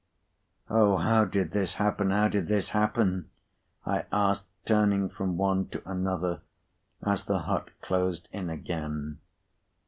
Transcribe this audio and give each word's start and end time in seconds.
"O! 0.71 0.97
how 0.97 1.25
did 1.25 1.51
this 1.51 1.75
happen, 1.75 2.09
how 2.09 2.27
did 2.27 2.47
this 2.47 2.69
happen?" 2.71 3.29
I 3.85 4.05
asked, 4.11 4.47
turning 4.65 5.09
from 5.09 5.37
one 5.37 5.67
to 5.67 5.83
another 5.87 6.41
as 7.03 7.25
the 7.25 7.37
hut 7.41 7.69
closed 7.81 8.27
in 8.31 8.49
again. 8.49 9.19